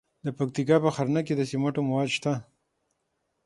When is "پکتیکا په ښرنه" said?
0.37-1.21